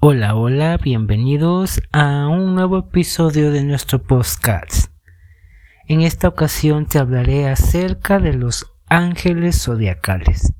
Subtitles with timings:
[0.00, 4.92] Hola, hola, bienvenidos a un nuevo episodio de nuestro podcast.
[5.88, 10.52] En esta ocasión te hablaré acerca de los ángeles zodiacales.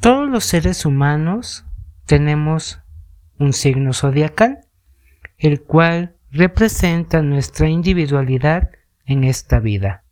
[0.00, 1.64] Todos los seres humanos
[2.06, 2.80] tenemos
[3.40, 4.60] un signo zodiacal,
[5.36, 8.70] el cual representa nuestra individualidad
[9.04, 10.04] en esta vida.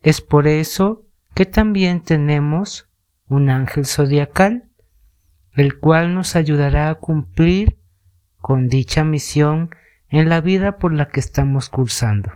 [0.00, 1.04] Es por eso
[1.34, 2.88] que también tenemos
[3.28, 4.70] un ángel zodiacal
[5.54, 7.78] el cual nos ayudará a cumplir
[8.38, 9.70] con dicha misión
[10.08, 12.32] en la vida por la que estamos cursando.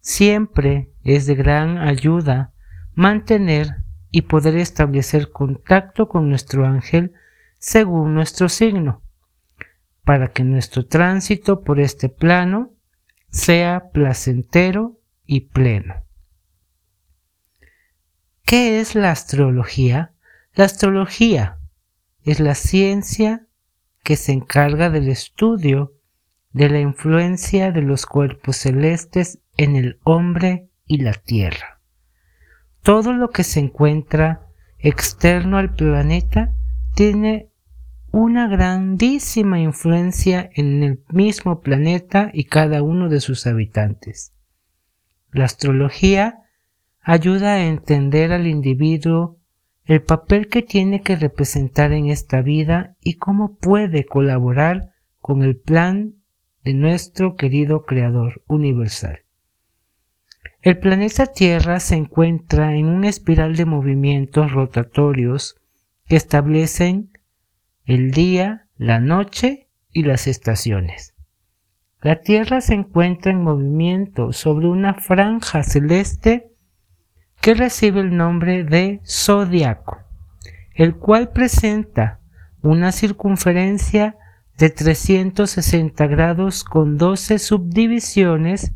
[0.00, 2.52] Siempre es de gran ayuda
[2.94, 7.12] mantener y poder establecer contacto con nuestro ángel
[7.58, 9.02] según nuestro signo,
[10.04, 12.72] para que nuestro tránsito por este plano
[13.30, 15.94] sea placentero y pleno.
[18.44, 20.12] ¿Qué es la astrología?
[20.54, 21.58] La astrología
[22.26, 23.46] es la ciencia
[24.02, 25.94] que se encarga del estudio
[26.52, 31.80] de la influencia de los cuerpos celestes en el hombre y la tierra.
[32.82, 36.52] Todo lo que se encuentra externo al planeta
[36.94, 37.48] tiene
[38.10, 44.32] una grandísima influencia en el mismo planeta y cada uno de sus habitantes.
[45.30, 46.40] La astrología
[47.02, 49.38] ayuda a entender al individuo
[49.86, 55.56] el papel que tiene que representar en esta vida y cómo puede colaborar con el
[55.56, 56.14] plan
[56.64, 59.20] de nuestro querido Creador universal.
[60.60, 65.54] El planeta Tierra se encuentra en una espiral de movimientos rotatorios
[66.06, 67.12] que establecen
[67.84, 71.14] el día, la noche y las estaciones.
[72.02, 76.55] La Tierra se encuentra en movimiento sobre una franja celeste
[77.46, 79.98] que recibe el nombre de zodiaco,
[80.74, 82.18] el cual presenta
[82.60, 84.16] una circunferencia
[84.58, 88.72] de 360 grados con 12 subdivisiones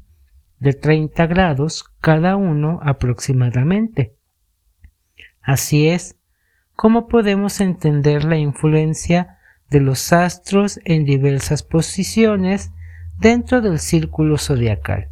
[0.60, 4.14] de 30 grados cada uno aproximadamente.
[5.42, 6.14] Así es
[6.76, 9.36] como podemos entender la influencia
[9.68, 12.70] de los astros en diversas posiciones
[13.18, 15.10] dentro del círculo zodiacal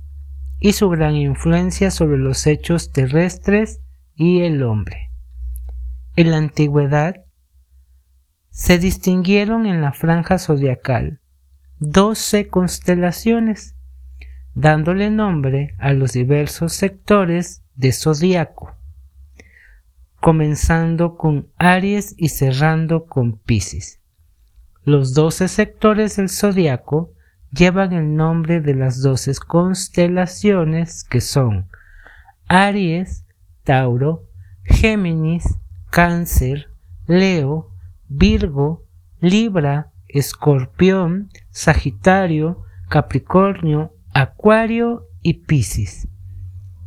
[0.60, 3.80] y su gran influencia sobre los hechos terrestres
[4.14, 5.10] y el hombre.
[6.16, 7.16] En la antigüedad
[8.50, 11.20] se distinguieron en la franja zodiacal
[11.80, 13.76] doce constelaciones,
[14.54, 18.74] dándole nombre a los diversos sectores de zodiaco,
[20.20, 24.00] comenzando con Aries y cerrando con Pisces.
[24.82, 27.12] Los doce sectores del zodiaco
[27.50, 31.68] llevan el nombre de las doce constelaciones que son
[32.46, 33.24] Aries,
[33.64, 34.24] Tauro,
[34.64, 35.56] Géminis,
[35.90, 36.68] Cáncer,
[37.06, 37.70] Leo,
[38.08, 38.84] Virgo,
[39.20, 46.08] Libra, Escorpión, Sagitario, Capricornio, Acuario y Piscis.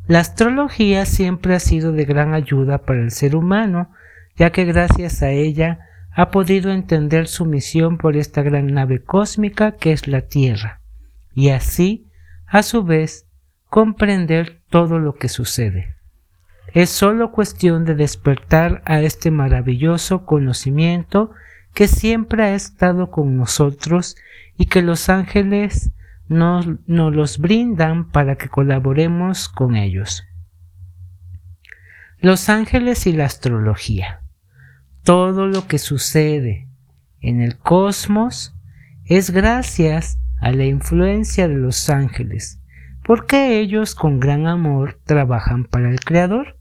[0.08, 3.92] La astrología siempre ha sido de gran ayuda para el ser humano,
[4.36, 5.80] ya que gracias a ella
[6.14, 10.82] ha podido entender su misión por esta gran nave cósmica que es la Tierra,
[11.34, 12.08] y así,
[12.48, 13.28] a su vez,
[13.70, 15.96] comprender todo lo que sucede.
[16.74, 21.32] Es solo cuestión de despertar a este maravilloso conocimiento
[21.74, 24.18] que siempre ha estado con nosotros
[24.58, 25.92] y que los ángeles
[26.28, 30.26] nos, los brindan para que colaboremos con ellos.
[32.20, 34.21] Los ángeles y la astrología
[35.04, 36.68] todo lo que sucede
[37.20, 38.56] en el cosmos
[39.06, 42.60] es gracias a la influencia de los ángeles,
[43.04, 46.58] porque ellos con gran amor trabajan para el Creador.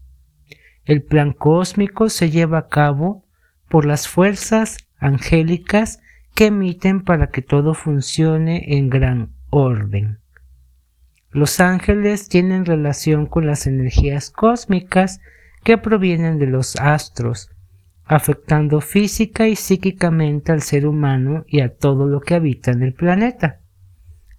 [0.85, 3.25] El plan cósmico se lleva a cabo
[3.69, 5.99] por las fuerzas angélicas
[6.35, 10.19] que emiten para que todo funcione en gran orden.
[11.29, 15.21] Los ángeles tienen relación con las energías cósmicas
[15.63, 17.49] que provienen de los astros,
[18.11, 22.93] afectando física y psíquicamente al ser humano y a todo lo que habita en el
[22.93, 23.61] planeta.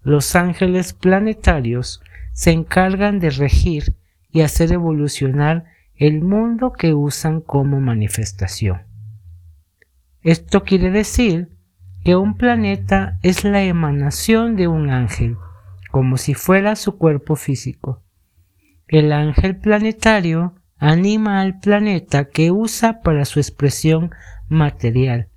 [0.02, 2.02] Los ángeles planetarios
[2.35, 3.97] se encargan de regir
[4.31, 5.64] y hacer evolucionar
[5.97, 8.82] el mundo que usan como manifestación.
[10.20, 11.49] Esto quiere decir
[12.05, 15.38] que un planeta es la emanación de un ángel,
[15.91, 18.02] como si fuera su cuerpo físico.
[18.87, 24.11] El ángel planetario anima al planeta que usa para su expresión
[24.49, 25.29] material,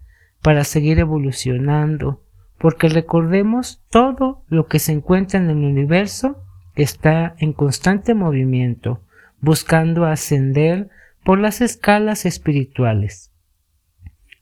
[0.42, 2.24] para seguir evolucionando,
[2.58, 6.42] porque recordemos todo lo que se encuentra en el universo
[6.76, 9.02] está en constante movimiento,
[9.40, 10.90] buscando ascender
[11.24, 13.32] por las escalas espirituales,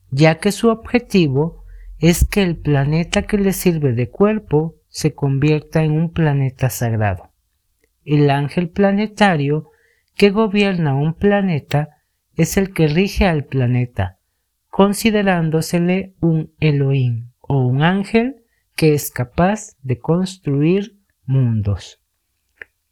[0.09, 1.65] ya que su objetivo
[1.99, 7.29] es que el planeta que le sirve de cuerpo se convierta en un planeta sagrado.
[8.05, 9.72] El ángel planetario
[10.15, 11.89] que gobierna un planeta
[12.35, 14.19] es el que rige al planeta,
[14.69, 18.43] considerándosele un Elohim o un ángel
[18.75, 22.01] que es capaz de construir mundos.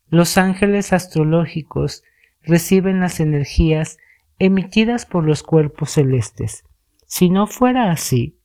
[0.09, 2.03] Los ángeles astrológicos
[2.43, 3.97] reciben las energías
[4.39, 6.63] emitidas por los cuerpos celestes.
[7.05, 8.37] Si no fuera así,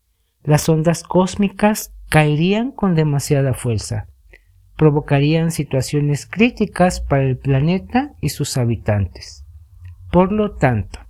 [0.42, 4.08] las ondas cósmicas caerían con demasiada fuerza,
[4.76, 9.44] provocarían situaciones críticas para el planeta y sus habitantes.
[10.10, 11.00] Por lo tanto,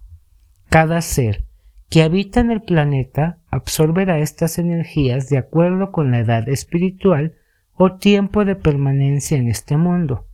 [0.68, 1.44] cada ser
[1.88, 7.34] que habita en el planeta absorberá estas energías de acuerdo con la edad espiritual
[7.74, 10.26] o tiempo de permanencia en este mundo.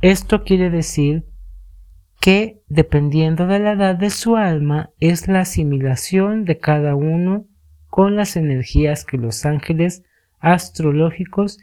[0.00, 1.24] Esto quiere decir
[2.20, 7.46] que, dependiendo de la edad de su alma, es la asimilación de cada uno
[7.88, 10.04] con las energías que los ángeles
[10.38, 11.58] astrológicos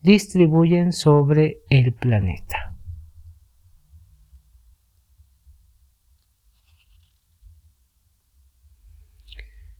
[0.00, 2.76] distribuyen sobre el planeta.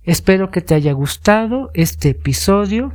[0.03, 2.93] Espero que te haya gustado este episodio.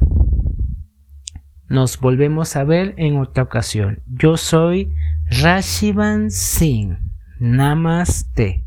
[1.69, 4.01] Nos volvemos a ver en otra ocasión.
[4.07, 4.91] Yo soy
[5.29, 6.97] Rashivan Singh.
[7.39, 8.65] Namaste.